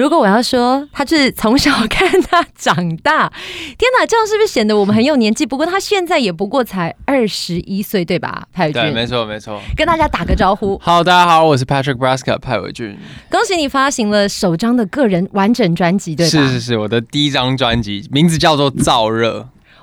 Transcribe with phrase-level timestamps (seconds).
[0.00, 3.30] 如果我要说他是从小看他长大，
[3.76, 5.44] 天哪，这样是不是显得我们很有年纪？
[5.44, 8.44] 不过他现在也不过才二十一岁，对吧？
[8.50, 9.60] 派伟俊，对，没错没错。
[9.76, 10.78] 跟大家打个招呼。
[10.82, 12.96] 好，大家好，我是 Patrick Braska 派伟俊。
[13.30, 16.30] 恭喜你发行了首张的个人完整专辑，对吧？
[16.30, 19.40] 是是是，我的第一张专辑，名字叫做《燥热》。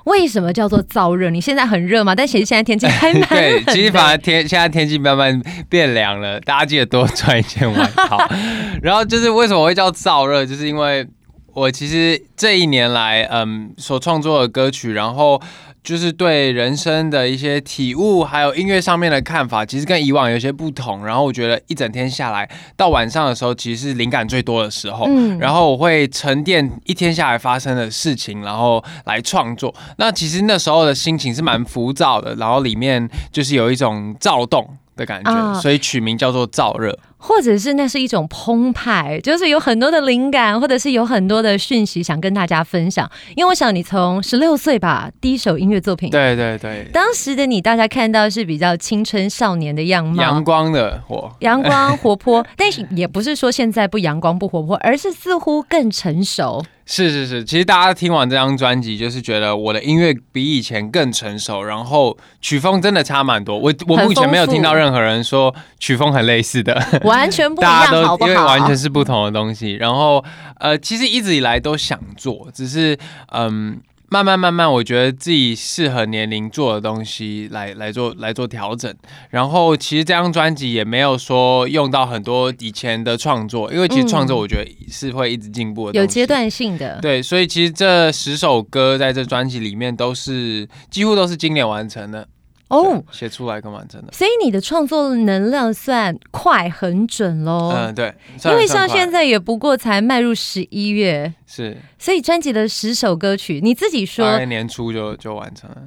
[0.08, 1.30] 为什么叫做燥热？
[1.30, 2.16] 你现在很热吗？
[2.16, 3.30] 但其实现在天气还蛮 冷。
[3.30, 8.18] 对，其实反而天现在天气慢慢变凉了，大家记得多穿一件外套。
[8.82, 11.06] 然后就是为什么会叫燥热，就是因为
[11.54, 15.42] 我其实这一年来，嗯，所创作的歌曲，然后。
[15.88, 21.05] 就是对人生的一些体悟，还有音乐上面的看法，其实跟以往有些不同。
[21.05, 25.05] 然后我觉得一整天下来，到晚上的时候，其实是灵感最多的时候。
[25.08, 29.73] 嗯，然后我会沉淀一天下来发生的事情，然后来创作。
[29.97, 37.00] 那其实那时候的心情是蛮浮躁的，然后里面就是有一种躁动的感觉，啊、所以取名叫做燥热。
[37.18, 43.09] 或者是那是一种澎湃，就是有很多的灵感，或者是有很多的讯息想跟大家分享。
[43.36, 56.64] 因为我想你从十六岁吧，第一首音乐作品，对对对，当时的你大家看到是比较青春少年的样貌，阳光的活，阳光 活泼，但是也不是说现在不阳光不活泼，而是似乎更成熟。
[56.90, 63.60] 是是是，其实大家听完这张专辑，就是觉得我的音乐比以前更成熟，然后曲风真的差蛮多。
[63.60, 66.74] 我我目前没有听到任何人说曲风很类似的。
[67.04, 68.18] 完全不一样？
[68.22, 69.74] 因为完全是不同的东西。
[69.74, 70.24] 然后，
[70.60, 72.98] 呃，其实一直以来都想做，只是
[73.34, 73.78] 嗯，
[74.09, 78.94] 慢慢慢慢，我觉得自己适合年龄做的东西来来做来做调整。
[79.30, 87.00] 然后，其实这张专辑也没有说用到很多以前的创作，因为其实创作我觉得是会一直进步的，有阶段性的。
[87.02, 92.25] 对，所以其实这十首歌在这专辑里面都是几乎都是今年完成的。
[92.70, 97.72] 哦，写出来更完整的，所以你的创作能量算快很准喽。
[97.74, 105.78] 嗯，对，因为像现在也不过才迈入十一月，是，所以专辑的十首歌曲，你自己说，年初就就完成了。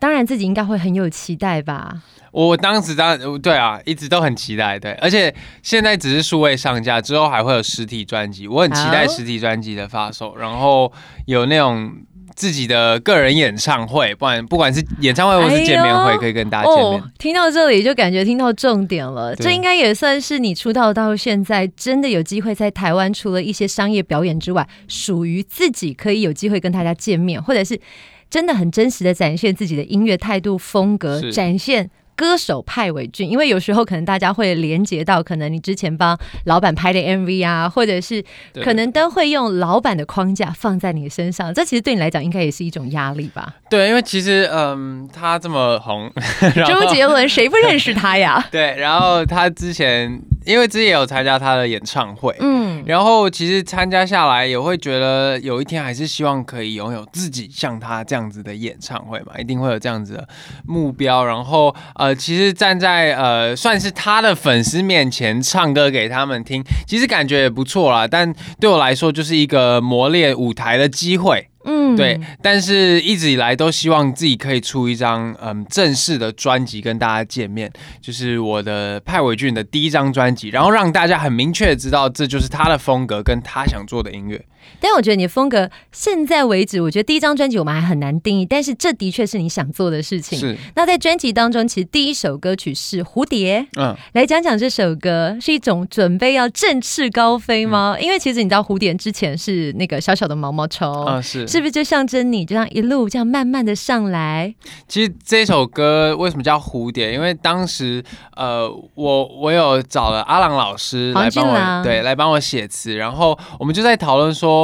[0.00, 2.02] 当然自己应该会很有期待吧？
[2.32, 10.92] 我当时当然对啊，一直都很期待，对，而且现在只是数位上架，之后还会有实体专辑，我很期待实体专辑的发售，然后
[11.26, 11.92] 有那种。
[12.34, 17.00] 自己的个人演唱会，不管不管是演唱会或是见面会，哎、可以跟大家见面。
[17.00, 27.80] 哦，听到这里就感觉听到重点了，这应该也算是你出道到现在真的有机会在台湾，除了一些商业表演之外，属于自己可以有机会跟大家见面，或者是
[28.28, 31.90] 真的很真实的展现自己的音乐态度风格，展现。
[32.16, 38.24] 歌手派伟俊，因为有时候可能大家会连接到，可能你之前帮老板拍的 MV 啊，或者是
[38.64, 43.54] 可能都会用老板的框架放在你身上，这其实对你来讲应该也是一种压力吧？
[43.68, 46.10] 对，因为其实嗯，他这么红，
[46.66, 48.42] 周杰伦谁不认识他呀？
[48.50, 50.20] 对，然后他之前。
[50.46, 60.28] 因为之前也有参加他的演唱会，嗯，然后其实参加下来也会觉得有一天还是希望可以拥有自己像他这样子的演唱会嘛，一定会有这样子的
[60.64, 61.24] 目标。
[61.24, 68.06] 然后呃，其实站在呃算是他的粉丝面前唱歌给他们听，其实感觉也不错啦。
[68.06, 71.48] 但对我来说就是一个磨练舞台的机会。
[71.94, 77.70] 对，但是一直以来都希望自己可以出一张嗯正式的专辑跟大家见面，
[78.00, 84.42] 就是我的派伟俊的第一张专辑，然后让大家很明确的知道这就是他的风格跟他想做的音乐。
[84.80, 90.38] 但我觉得你的风格，现在为止，我觉得第一张专辑我们还很难定义，但是这的确是你想做的事情。
[90.38, 90.56] 是。
[90.74, 93.66] 那在专辑当中，其实第一首歌曲是《蝴蝶》。
[93.80, 93.96] 嗯。
[94.12, 97.94] 来讲讲这首歌是一种准备要振翅高飞吗？
[97.98, 101.06] 嗯、因为其实你知道，蝴蝶之前是那个小小的毛毛虫。
[101.06, 101.46] 啊、嗯，是。
[101.46, 104.54] 是不是就象征你这样一路这样慢慢的上来？
[104.88, 107.12] 其实这首歌为什么叫蝴蝶？
[107.12, 108.02] 因为当时
[108.34, 114.55] 呃，我我有找了阿郎老师来帮我，对，来帮我写词，然后我们就在讨论说。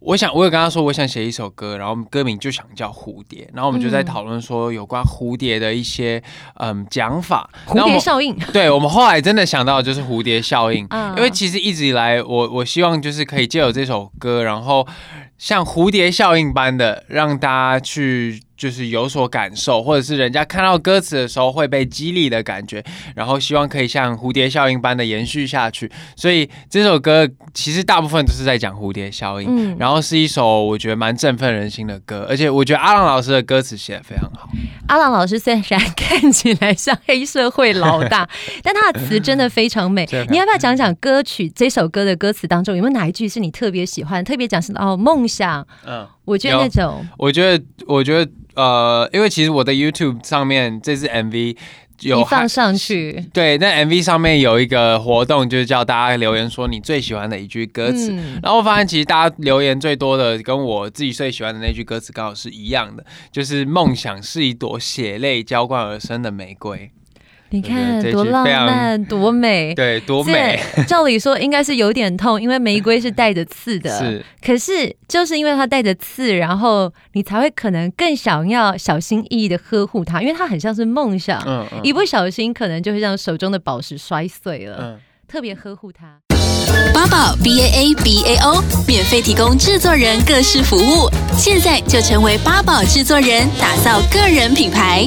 [0.00, 6.20] 我想，我有跟他说，我想写一首歌，然后歌名就想叫蝴蝶，然后我们就在讨论说有关蝴蝶的一些
[6.56, 8.36] 嗯讲法，蝴蝶效应。
[8.52, 10.86] 对，我们后来真的想到的就是蝴蝶效应，
[11.16, 14.84] 因为其实一直以来，我我希望就是可以借由这首歌，然后
[15.38, 18.40] 像蝴蝶效应般的让大家去。
[18.62, 22.80] 就是有所感受，或者是人家看到歌词的时候会被激励的感觉，
[23.16, 25.90] 然后希望可以像蝴蝶效应般的延续下去。
[26.14, 34.48] 所以这首歌其实大部分都是在讲蝴蝶效应，嗯，然后是一首我觉得蛮振奋人心的歌，而且我觉得阿郎老师的歌词写的非常好。
[34.86, 35.60] 阿郎老师虽然
[35.96, 38.28] 看起来像黑社会老大，
[38.62, 40.08] 但他的词真的非常美。
[40.30, 44.22] 你要不要讲讲歌曲这首歌的歌词当中有没有哪一句是你特别喜欢？
[44.22, 45.66] 特别讲是哦梦想。
[45.84, 51.56] 嗯，我觉得那种，我觉得，我觉得，呃，因为其实我的 YouTube 上面这支 MV。
[52.00, 58.10] 有放上去，对，那 MV 上面有一个活动，就是叫大家留言说你最喜欢的一句歌词。
[58.10, 66.90] 嗯、然后我发现，其实大家留言最多的，跟我自己最喜欢的那句歌词刚好是一样的，就是“梦想是一朵血泪浇灌而生的玫瑰”。
[67.52, 70.58] 你看多浪漫，多美， 对，多美。
[70.88, 73.90] 照理说应该是有点痛，因为玫瑰是带着刺的。
[73.98, 81.42] 是，可是就是因为它带着刺，然后你才会可能更想要小心翼翼的呵护它，因为它很像是梦想。
[81.46, 84.78] 嗯，嗯，一不小心可能就会让手中的宝石摔碎了。
[84.80, 86.20] 嗯，特别呵护它。
[86.94, 95.06] 八宝 B A A B A O 免费提供制作人各式服务，现在就成为八宝制作人，打造个人品牌。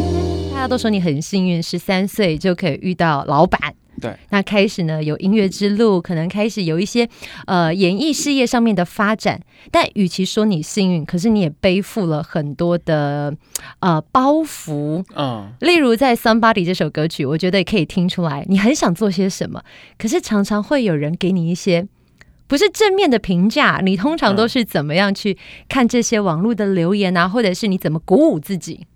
[0.66, 3.76] 大家都说你很幸运，十三岁就可以遇到老板。
[4.02, 7.08] 对，那开始呢有音乐之路，可能开始有一些
[7.46, 9.40] 呃演艺事业上面的发展。
[9.70, 13.32] 但与其说你幸运，可是你也背负了很多的
[13.78, 15.06] 呃包袱。
[15.16, 19.62] 嗯，例如在《Somebody》这首歌曲，我觉得也可以听出来，你很想做些什么，
[20.00, 21.88] 可是常常会有人给你一些
[22.48, 23.82] 不是正面的评价。
[23.84, 25.38] 你通常都是怎么样去
[25.70, 28.88] 看这些网络的留言啊，或者是你怎么鼓舞自己？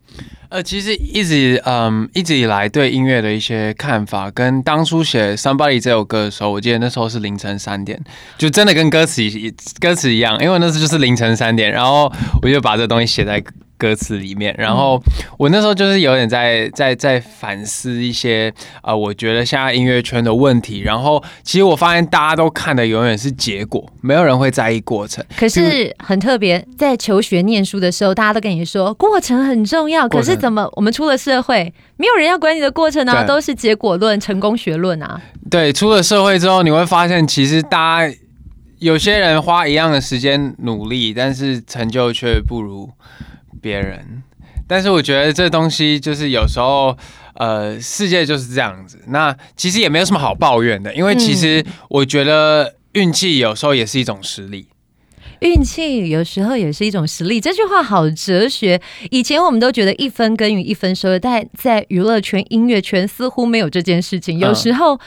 [0.49, 8.01] 呃，其实一直嗯，一直以来对音乐的一些看法，跟当初写《Somebody》这首歌的时候，我记得那时候是凌晨三点，
[8.37, 9.21] 就真的跟歌词
[9.79, 12.11] 歌词一样，因为那时候就是凌晨三点，然后
[12.41, 13.43] 我就把这东西写在。
[13.79, 15.01] 歌词里面，然后
[15.37, 18.53] 我那时候就是有点在在在反思一些
[18.83, 20.81] 呃，我觉得现在音乐圈的问题。
[20.81, 25.25] 然后其实我发现大家都看的永远是结果，没有人会在意过程。
[25.37, 30.09] 可是很特别，在求学念书的时候，大家都跟你说过程很重要。
[30.09, 35.21] 可是怎么我们出了社会，没有人要管你的过程啊，都是结果论、成功学论啊。
[35.49, 38.15] 对，出了社会之后，你会发现其实大家
[38.79, 42.89] 有些人花一样的时间努力，但是成就却不如。
[43.61, 44.23] 别人，
[44.67, 46.97] 但是我觉得这东西就是有时候，
[47.35, 48.99] 呃，世界就是这样子。
[49.07, 54.67] 那其实也没有什么好抱怨的，因为其实我觉得运气有时候也是一种实力。
[55.41, 58.81] 运气有时候也是一种实力，这句话好哲学。
[59.11, 64.39] 以前我们都觉得一分耕耘一分收，但在娱乐圈、音乐圈似乎没有这件事情。
[64.39, 64.99] 有时候。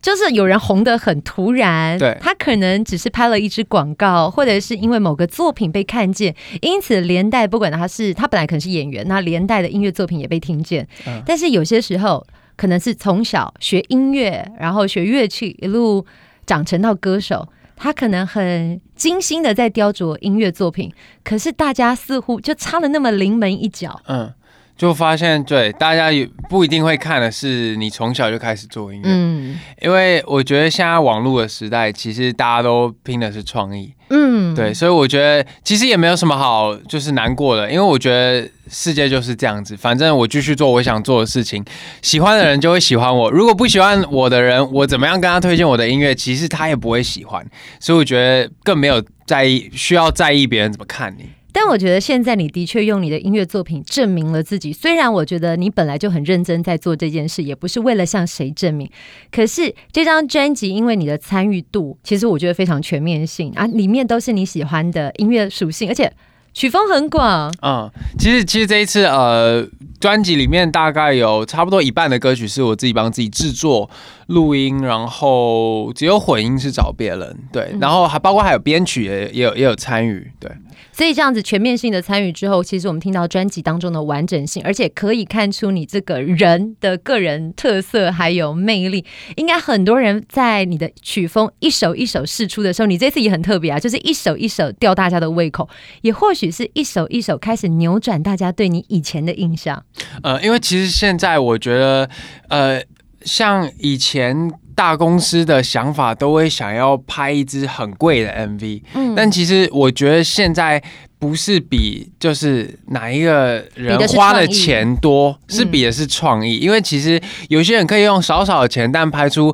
[0.00, 10.86] 就是有人红得很突然，对，他可能只是拍了一支广告，或者是因为某个作品被看见，因此连带不管他是他本来可能是演员，那连带的音乐作品也被听见。
[11.06, 12.24] 嗯，但是有些时候
[12.56, 16.06] 可能是从小学音乐，然后学乐器，一路
[16.46, 20.92] 长成到歌手，他可能很精心的在雕琢音乐作品，
[21.24, 24.00] 可是大家似乎就差了那么临门一脚。
[24.06, 24.32] 嗯。
[24.78, 41.64] 就发现，对大家也不一定会看的是你从小就开始做音乐，嗯，因为我觉得现在网络的时代，其实大家都拼的是创意，嗯，对，所以我觉得其实也没有什么好就是难过的，因为我觉得世界就是这样子，反正我继续做我想做的事情，
[42.00, 47.44] 喜欢的人就会喜欢我，如果不喜欢我的人，我怎么样跟他推荐我的音乐，其实他也不会喜欢，
[47.80, 51.24] 所以我觉得更没有在意需要在意别人怎么看你。
[51.52, 54.72] 但我觉得现在你的确用你的音乐作品证明了自己。
[54.72, 58.88] 虽然我觉得你本来就很认真在做这件事，也不是为了向谁证明。
[59.32, 66.12] 可是这张专辑因为你的参与度，其实我觉得非常全面性啊，里面都是你喜欢的音乐属性，而且
[66.52, 67.52] 曲风很广。
[67.62, 69.66] 嗯，其实其实这一次呃，
[69.98, 73.88] 专辑里面大概有差不多一半的歌曲是我自己帮自己制作、
[74.26, 77.36] 录音，然后只有混音是找别人。
[77.50, 80.30] 对，然后还包括还有编曲也也有也有参与。
[80.38, 80.50] 对。
[80.98, 89.04] 所以这样子全面性的参与之后，其实我们听到专辑当中的完整性，而且可以看出你这个人的个人特色还有魅力。
[89.36, 95.68] 应该很多人在你的曲风一首一首试出的时候，你这次也很特别啊，就是一首一首吊大家的胃口，
[96.02, 99.80] 也或许是一首一首开始扭转大家对你以前的印象。
[100.24, 102.10] 呃，因为其实现在我觉得，
[102.48, 102.82] 呃，
[103.22, 104.50] 像以前。
[104.78, 110.80] 大公司的想法都会想要拍一支很贵的 MV，嗯，但其实我觉得现在
[111.18, 119.52] 不是比就是哪一个人花的钱多，是比的是创意，因为其实有些人可以用少少的钱，但拍出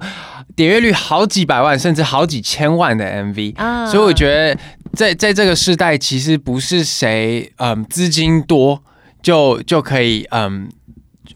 [0.55, 4.55] 点阅率好几百万甚至好几千万的 MV，所以我觉得
[4.93, 8.83] 在在这个时代，其实不是谁嗯资金多
[9.23, 10.69] 就就可以嗯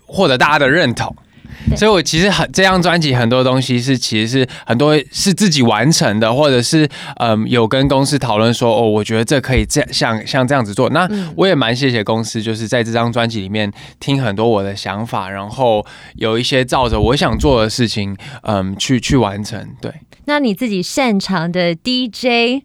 [0.04, 1.16] 获得大家的认同。
[1.76, 10.88] 所以我其实很这张专辑很多东西是其实是很多是自己完成的，或者是嗯有跟公司讨论说哦，我觉得这可以这样像像这样子做。
[10.90, 15.84] 那我也蛮谢谢公司，就是在这张专辑里面听很多我的想法，然后
[16.16, 19.68] 有一些照着我想做的事情，嗯，去去完成。
[19.80, 19.92] 对，
[20.24, 22.64] 那你自己擅长的 DJ。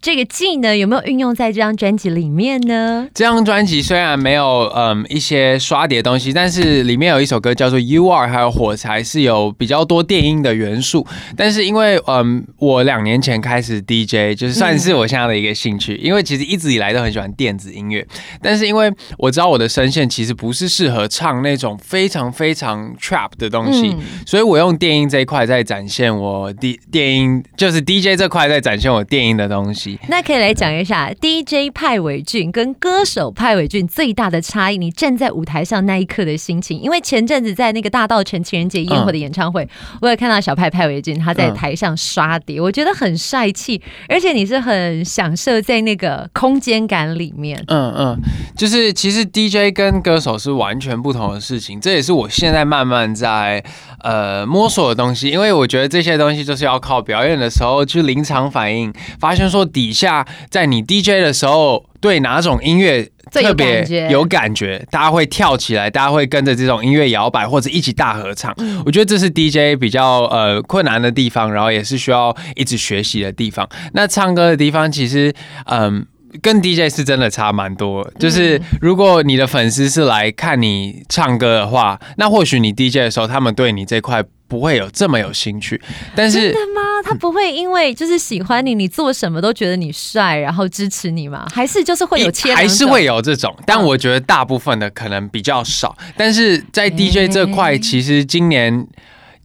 [0.00, 3.08] 这个技能有没有运用在这张专辑里面呢？
[3.12, 11.04] 这张专辑虽然没有嗯一些刷碟的东西，但是里面有一首歌叫做《You Are》，还有《火柴》是有比较多电音的元素。
[11.36, 18.06] 但是因为嗯我两年前开始 DJ，就是算是我现在的一个兴趣，嗯、因为其实一直以来都很喜欢电子音乐。
[18.40, 29.87] 但是因为我知道我的声线其实不是适合唱那种非常非常 trap 的东西，嗯、所以我用电音这一块在展现我 D 电音，就是 DJ 这块在展现我电音的东西。
[30.08, 34.78] 那可以来讲一下 DJ 派伟俊跟歌手派伟俊最大的差异。
[34.78, 47.62] 你站在舞台上那一刻的心情，因为前阵子在那个大道城情人节烟火的演唱会，嗯、我有看到小派派伟俊他在台上刷碟，嗯、我觉得很帅气，而且你是很享受在那个空间感里面。
[47.68, 48.18] 嗯嗯，
[48.56, 53.62] 就是其实 DJ 跟歌手是完全不同的事情，这也是我现在慢慢在
[54.02, 68.52] 呃摸索的东西，因为我觉得这些东西就是要靠表演的时候去临场反应，发现说底下在你 DJ 的时候，对哪种音乐特别有感觉，大家会跳起来，大家会跟着这种音乐摇摆，或者一起大合唱。
[68.84, 73.68] 我觉得这是 DJ 比较呃困难的地方，然后也是需要一直学习的地方。
[73.92, 75.32] 那唱歌的地方，其实
[75.66, 76.04] 嗯，
[76.42, 78.08] 跟 DJ 是真的差蛮多。
[78.18, 84.24] 就是如果你的粉丝是来看你唱歌的话，那或许你 DJ 的时候，他们对你这块。
[84.48, 85.78] 不会有这么有兴趣，
[86.16, 86.80] 但是真的吗？
[87.04, 91.46] 他不会因为就是喜欢你，你做什么都觉得你帅，然后支持你吗？
[91.52, 92.54] 还是就是会有切？
[92.54, 95.94] 还是会有这种，但我觉得大部分的可能比较少。
[96.16, 98.86] 但是在 DJ 这块，其实今年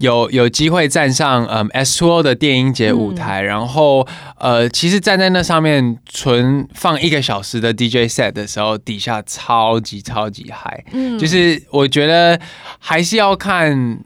[0.03, 4.07] 有有机会站上嗯 S Two O 的电音节舞台，嗯、然后
[4.37, 12.39] 呃，其实站在那上面存放一个小时的 DJ set 的时候，底下超级超级嗨，嗯，就是我觉得
[12.79, 13.99] 还是要看。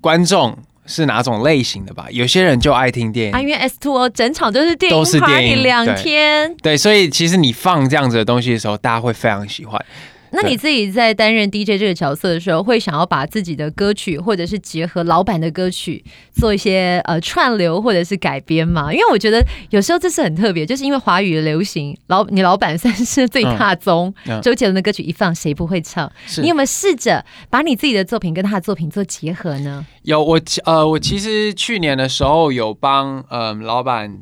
[0.00, 2.06] 观众是哪种类型的吧？
[2.10, 9.84] 有些人就爱听电影，啊，因为 S Two O 整场都是电影，都是电影，两天對，对，所以其实你放这样子的东西的时候，大家会非常喜欢。
[10.32, 18.92] 那你自己在担任 DJ 这个角色的时候，会想要把自己的歌曲，或者是结合老板的歌曲，做一些呃串流或者是改编吗？
[18.92, 26.10] 因为我觉得有时候这是很特别，就是因为华语的流行，老你老板算是最大宗，嗯嗯、周杰伦的歌曲一放，谁不会唱？
[26.42, 29.86] 你有没有试着把你自己的作品跟他的作品做结合呢？
[30.02, 34.18] 有，我呃，我其实去年的时候有帮呃老板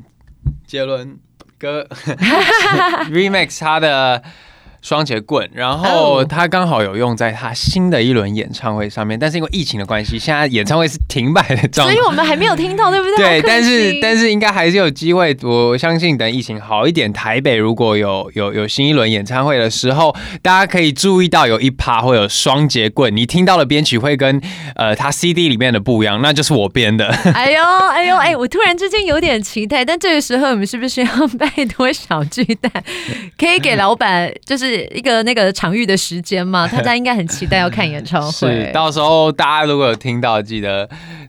[0.66, 1.18] 杰伦
[1.58, 1.86] 哥
[3.10, 4.22] remix 他的。
[4.86, 13.40] 双节棍，然后他刚好有用在他新的一轮演唱会上面，但是因为疫情的关系，现在演唱会是停摆的状态，所以我们还没有听到，对不对？
[13.40, 24.40] 对，但是但是应该还是有机会，我相信等疫情好一点，台北如果有有有新一轮演唱会的时候，大家可以注意到有一趴会有双节棍，你听到的编曲会跟
[24.76, 27.08] 呃他 CD 里面的不一样，那就是我编的。
[27.34, 32.70] 哎呦哎呦哎，我突然之间有点期待，但这个时候我们是不是要拜托小巨蛋，
[33.36, 34.75] 可以给老板就是。
[34.94, 38.30] 一个那个场域的时间嘛， 大家应该很期待要看演唱会。
[38.32, 40.88] 是，到时候大家如果有听到，记得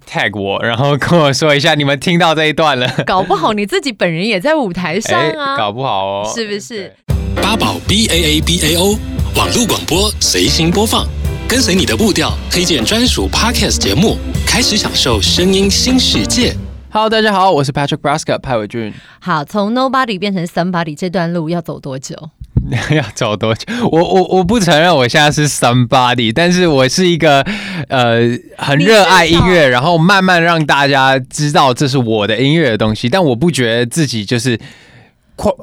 [0.09, 2.87] tag 我，然后跟我说一下你们听到这一段了。
[3.05, 6.93] 搞不好你自己本人也在舞台上啊，欸、搞不好哦，是不是？
[7.41, 8.97] 八宝 B A A B A O
[9.35, 11.05] 网络广播随心播放，
[11.47, 16.55] 跟随你的步调，推荐专属 Podcast 节目，开始享受声音新世界。
[16.89, 18.91] Hello，大家好，我是 Patrick Braska 派伟俊。
[19.19, 22.15] 好，从 Nobody 变成 Somebody 这段路要走多久？
[22.95, 23.65] 要走多久？
[23.91, 27.41] 我我我不承认我现在是 somebody，但是我是一个
[27.89, 28.19] 呃
[28.57, 34.59] 很热爱音乐，然后慢慢让大家知道这是我的音乐的东西，但我不觉得自己就是。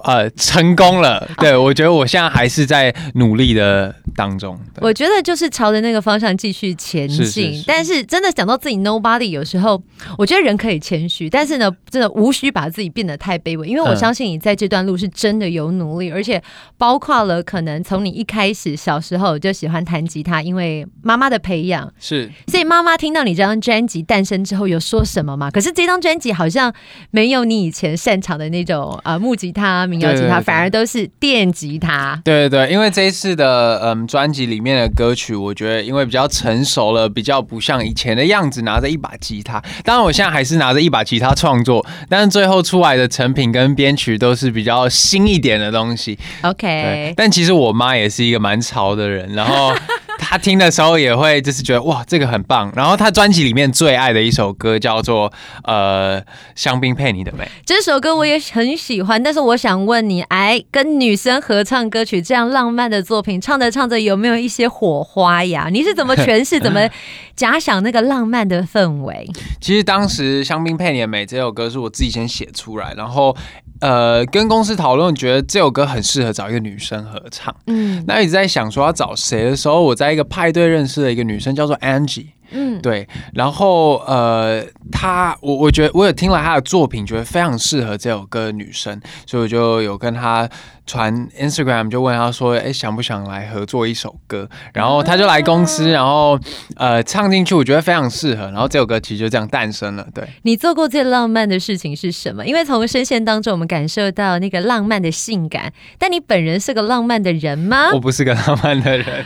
[0.04, 1.28] 呃，成功了。
[1.38, 4.56] 对，我觉得我现在还是在努力的当中。
[4.80, 7.16] 我觉得就是朝着那个方向继续前进。
[7.16, 9.82] 是是是，但是真的讲到自己 nobody，有时候
[10.16, 13.66] 我觉得人可以谦虚，但是呢，真的无需把自己变得太卑微。
[13.66, 16.40] 因为我相信你在这段路是真的有努力，嗯、而且
[16.78, 22.30] 包括了可能从你一开始小时候就喜欢弹吉他，因为妈妈的培养是。
[22.46, 25.50] 所以妈妈听到你这张专辑诞生之后有说什么吗？
[25.50, 26.72] 可是这张专辑好像
[27.10, 29.63] 没有你以前擅长的那种呃木吉他。
[29.64, 32.20] 他民谣吉他反而都是电吉他。
[32.22, 39.62] 对对对，因为这一次的嗯专辑里面的歌曲，我觉得因为比较成熟了，比较不像以前的样子，拿着一把吉他。
[39.82, 46.18] 当然，我现在还是拿着一把吉他创作，但是最后出来的成品跟编曲都是比较新一点的东西。
[46.42, 49.72] OK，但其实我妈也是一个蛮潮的人，然后。
[50.34, 52.68] 他听的时候也会就是觉得哇，这个很棒。
[52.74, 56.20] 然后他专辑里面最爱的一首歌叫做呃
[56.56, 59.22] 《香槟配你的美》，这首歌我也很喜欢。
[59.22, 65.68] 但是我想问你，哎，跟女生合唱歌曲这样浪漫的作品，唱着唱着有没有一些火花呀？
[65.70, 66.80] 你是怎么诠释、怎么
[67.36, 69.30] 假想那个浪漫的氛围？
[69.60, 73.36] 其实当时《香槟配你的美》这首歌是我自己先写出来，然后。
[73.84, 77.54] 呃，跟公司讨论，觉得这首歌很适合找一个女生合唱。
[77.66, 82.28] 嗯，那一直在想说要找谁的时候，我在一个派对认识了一个女生，叫做 Angie。
[82.54, 90.48] 嗯，对，然后呃，他我我觉得我有听了他的作品，觉得非常适合这首歌的女生，所以我就有跟他
[90.86, 94.48] 传 Instagram，就问他说，哎，想不想来合作一首歌？
[94.72, 96.38] 然后他就来公司，然后
[96.76, 98.44] 呃唱进去，我觉得非常适合。
[98.44, 100.06] 然后这首歌其实就这样诞生了。
[100.14, 102.46] 对，你做过最浪漫的事情是什么？
[102.46, 107.90] 因为从声线当中我们感受到那个浪漫的性感，但你本人是个浪漫的人吗？
[107.92, 109.24] 我不是个浪漫的人。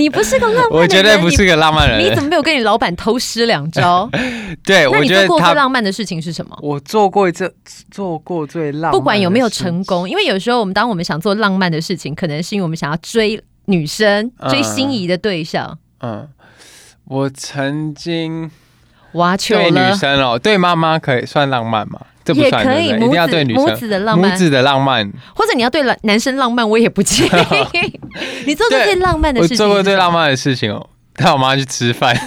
[0.00, 2.00] 你不是个浪漫人， 我绝对不是个浪漫人。
[2.02, 4.08] 你怎么没有跟你老板偷师两招？
[4.64, 6.56] 对，我觉得做过最浪漫的事情是什么？
[6.62, 7.54] 我做过一次，
[7.90, 15.78] 做过最浪漫，不管有没有成功，因为有时候我们当我们想做浪漫的事情，可能是因为我们想要追女生、追心仪的对象。
[16.00, 16.28] 嗯，嗯，
[17.04, 18.50] 我曾经
[19.12, 22.00] 挖对女生哦，对妈妈可以算浪漫吗？
[22.34, 28.00] 也可以，母子母子的浪漫，母子的浪漫，或者你要对男男生浪漫，我也不介意。
[28.46, 29.54] 你做过最浪漫的事情？
[29.54, 32.14] 我做过最浪漫的事情哦，带我妈去吃饭。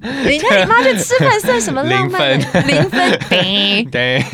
[0.00, 2.38] 你带你妈去吃饭算什么浪漫？
[2.38, 3.84] 零分，零分。
[3.90, 4.24] 对。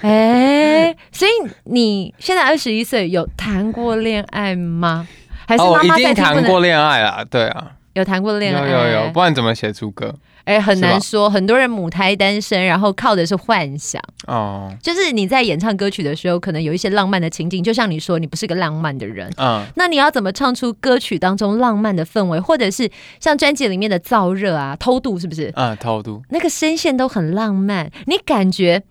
[0.00, 1.30] 哎，所以
[1.64, 5.06] 你现在二十一岁，有谈过恋爱吗？
[5.46, 7.24] 还是妈妈在谈过恋爱啊？
[7.30, 10.12] 对啊，有谈过恋爱，有有有，不然怎么写出歌？
[10.44, 11.28] 哎，很难说。
[11.28, 14.00] 很多人母胎单身，然后靠的是幻想。
[14.26, 19.30] 哦，就是你在演唱歌曲的时候，可能有一些浪漫的情景，就像你说，你不是个浪漫的人。
[19.36, 25.52] 嗯，那你要怎么唱出歌曲当中浪漫的氛围，或者是像专辑里面的燥热啊、偷渡，是不是？
[25.56, 26.22] 嗯，偷渡。
[26.30, 28.82] 那个声线都很浪漫，你感觉？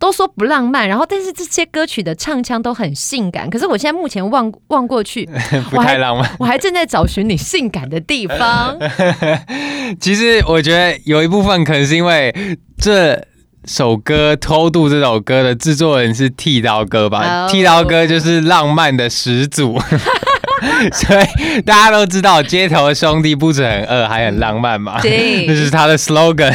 [0.00, 3.48] 都说不浪漫，然后但是这些歌曲的唱腔都很性感。
[3.50, 5.28] 可是我现在目前望望过去，
[5.70, 6.28] 不太浪漫。
[6.38, 8.76] 我还正在找寻你性感的地方。
[10.00, 12.34] 其实我觉得有一部分可能是因为
[12.78, 13.22] 这
[13.66, 17.46] 首歌《偷渡》这首歌的制作人是剃刀哥吧？
[17.48, 19.78] 剃刀哥就是浪漫的始祖。
[20.92, 25.00] 所以大家都知道，街头的兄弟不止很饿，还很浪漫嘛。
[25.00, 26.54] 对， 这是他的 slogan。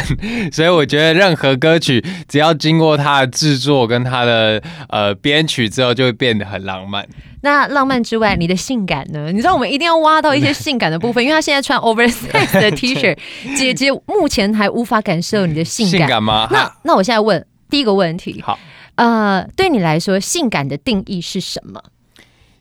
[0.52, 7.06] 所以我觉得，任何歌曲只要经过他的制作跟他的呃编曲之后，就会变得很浪漫。
[7.42, 9.30] 那浪漫之外，你的性感呢？
[9.30, 13.16] 你知道我们一定要挖到一些性感的部分，因为他现在穿 oversize 的 T 恤，
[13.56, 16.48] 姐姐目前还无法感受你的性感，性感吗？
[16.50, 18.58] 那那我现在问第一个问题，好，
[18.96, 21.80] 呃，对你来说，性感的定义是什么？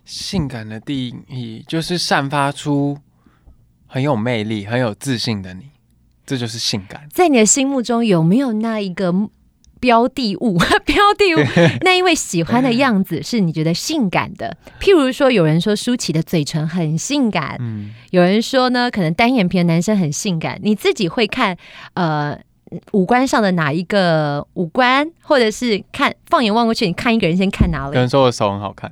[0.05, 2.97] 性感的定义就是散发出
[3.87, 5.63] 很有魅力、很有自信的你，
[6.25, 7.07] 这就是性感。
[7.11, 9.13] 在你的心目中，有没有那一个
[9.79, 10.57] 标的物？
[10.85, 11.39] 标的物
[11.81, 14.55] 那一位喜欢的样子是你觉得性感的？
[14.79, 20.59] 譬如说，有人说舒淇的嘴唇很性感，嗯，有人说呢，可能单眼皮的男生很性感。
[20.61, 21.57] 你自己会看
[21.95, 22.37] 呃
[22.91, 27.95] 五官上的哪一个五官，或者是看放眼望过去，你看一个人先看哪里？
[27.95, 28.91] 有人说我手很好看。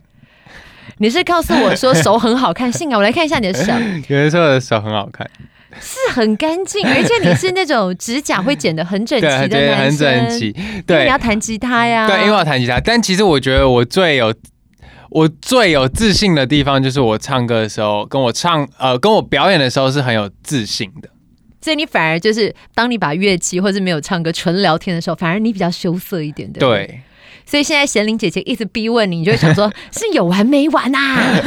[1.04, 2.98] 你是告诉我说手很好看，性感。
[2.98, 3.74] 我来看一下你的手。
[4.08, 5.30] 有人说我的手很好看，
[5.82, 10.10] 是很干净，而且你是那种指甲会剪得很整齐的男生。
[10.10, 10.56] 很整齐。
[10.88, 12.08] 对，你要弹吉他呀。
[12.08, 12.80] 对，因为我要弹吉他。
[12.80, 14.34] 但其实我觉得我最有
[15.10, 21.10] 我最有自信的地方，就是我唱歌的时候，跟我唱呃跟我表演的时候是很有自信的。
[21.60, 26.62] 所以你反而就是当你把乐器或是没有唱歌纯聊天的时候，反而你比较羞涩一点的。
[26.62, 27.02] 对。
[27.46, 31.42] 所以现在贤玲姐姐一直逼问你，你就会想说， 是有完没完呐、啊？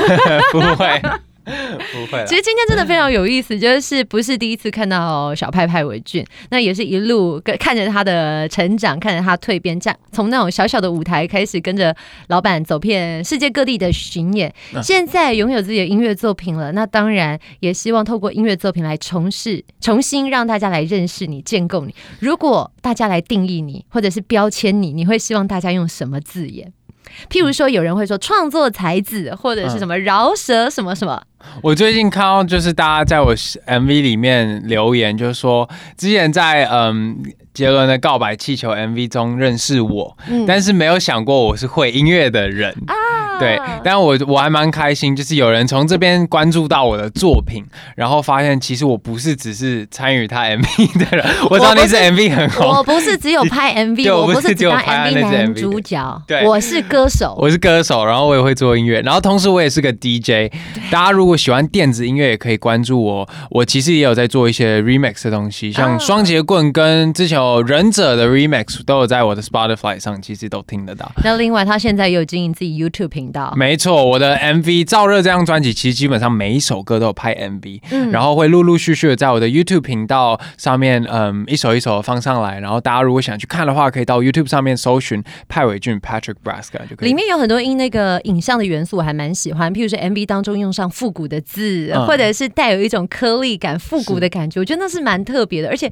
[0.53, 1.03] 不会。
[1.93, 2.25] 不会。
[2.27, 11.95] 其实今天真的非常有意思，就是不是第一次看到小派派伟俊，那也是一路跟看着他的成长，看着他蜕变，这样从那种小小的舞台开始，跟着
[12.29, 16.73] 老板走遍世界各地的巡演，现在拥有自己的音乐作品了。
[16.73, 21.95] 那当然也希望透过音乐作品来重试、重新让大家来认识你、建构你。
[22.19, 26.73] 如果大家来定义你，或者是标签你，你会希望大家用什么字眼？
[27.31, 31.23] 譬如说，有人会说创作才子，或者是什么饶舌什么什么。
[31.63, 37.17] 我最近看到就是大家在我 MV 里面留言，就是说之前在嗯
[37.55, 42.95] 杰伦的告白气球 MV 中认识我，嗯、但是没有想过我是会音乐的人啊。
[43.39, 47.65] 对，但我我还蛮开心，就是有人从这边关注到我的作品，
[47.97, 60.53] 然后发现其实我不是只是参与他 MV 的人，我知道那支 MV 很红，我不是只有拍 MV，我不是只有拍 MV 男主角，对，我是歌手，我是歌手，然后我也会做音乐，然后同时我也是个 DJ。
[60.91, 71.11] 大家如果喜欢电子音乐，也可以关注我，我其实也有在做一些 remix 的东西，像双截棍跟之前有忍者的 remix 都有在我的 Spotify 上，其实都听得到。
[71.25, 82.61] 那另外他现在也有经营自己 YouTube 频道，没错，我的 MV《燥热》这张专辑其实基本上每一首歌都有拍 MV，嗯，然后会陆陆续续的在我的 YouTube 频道上面，嗯，一首一首的放上来。
[82.61, 87.09] 然后大家如果想去看的话，可以到 YouTube 上面搜寻派伟俊 Patrick Braska 就可以。
[87.09, 95.91] 里面有很多音那个影像的元素，我还蛮喜欢，譬如说 MV 当中用上复古的字，嗯、或者是带有一种颗粒感、复古的感觉，我觉得那是蛮特别的，而且。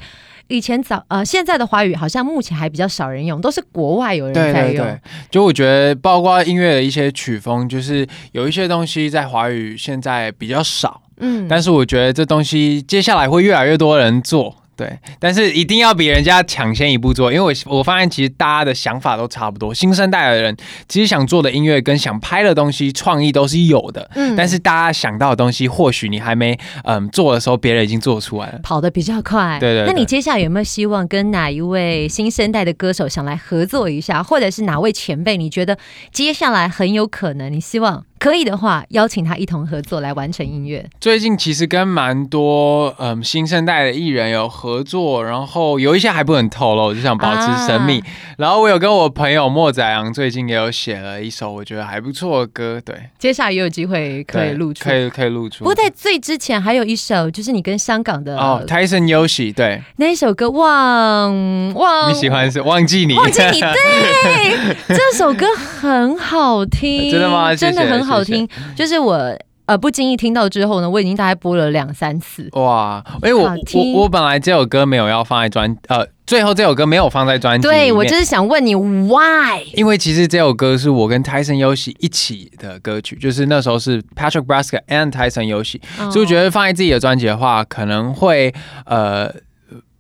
[0.48, 4.52] 以前早呃，现在的华语好像目前还比较少人用，都是国外有人在用。
[4.52, 14.63] 对对对，就我觉得，包括音乐的一些曲风，就是有一些东西在华语现在比较少，嗯，但是我觉得这东西接下来会越来越多人做。
[14.76, 20.56] 对，但是一定要比人家抢先一步做，因为我我发现其实大家的想法都差不多，新生代的人
[20.88, 29.58] 其实想做的音乐跟想拍的东西创意都是有的，嗯，但是大家想到的东西，或许你还没嗯做的时候，别人已经做出来了，跑得比较快。
[29.60, 29.92] 对，对对。
[29.92, 35.36] 那你接下来有没有希望跟哪一位新生代的歌手想来合作一下，或者是哪位前辈？
[35.36, 35.78] 你觉得
[36.12, 38.04] 接下来很有可能，你希望？
[38.24, 40.82] 可以的话，邀请他一同合作来完成音乐。
[40.98, 48.00] 最近其实跟蛮多嗯新生代的艺人有合作，然后有一些还不能透露，就想保持神秘。
[48.00, 48.06] 啊、
[48.38, 55.58] 然后我有跟我朋友莫宰阳最近也有写了一首我觉得还不错的歌，对，接下来也有机会可以录出，可以可以录出。
[55.58, 67.54] 不过在最之前还有一首，就是你跟香港的哦，Tyson Yoshi，对，那一首歌忘忘你喜欢是忘记你忘记你，对， 这首歌很好听，真的吗？
[67.54, 68.13] 真的很好。
[68.14, 72.48] 好听，就是我呃不经意听到之后呢，我已经大概播了两三次。
[72.52, 73.02] 哇！
[73.22, 77.66] 哎、欸，我我我本来这首歌没有要放在专呃，最后这首歌没有放在专辑。
[77.66, 79.62] 对，我就是想问你 why？
[79.74, 89.32] 因为其实这首歌是我跟 Tyson Yoshi 一起的歌曲，就是那时候是 Patrick Braska and Tyson Yoshi，、哦、所以我觉得放在自己的专辑的话，可能会呃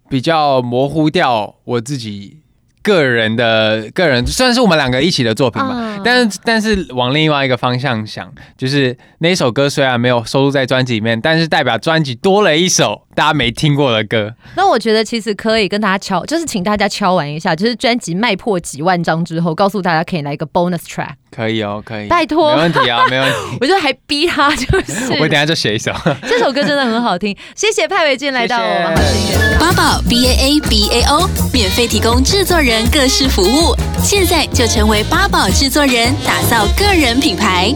[0.08, 2.43] 比较模糊掉我自己。
[2.84, 14.34] 个人的个人，虽然是我们两个一起的作品嘛，uh, 但是但是往另外一个方向想，就是那首歌虽然没有收录在专辑里面，但是代表专辑多了一首大家没听过的歌。
[14.54, 21.14] 那我觉得其实可以跟大家敲，就是请大家敲完一下，就是专辑卖破几万张之后，告诉大家可以来一个 bonus track。
[21.34, 23.36] 可以哦，可以，拜托，没问题啊，没问题。
[23.60, 25.92] 我就还逼他，就是我等下就写一首。
[26.28, 37.74] 这首歌真的很好听，谢谢派伟俊来到我们八宝 B A A B A O 免费提供制作人各式服务，现在就成为八宝制作人，打造个人品牌。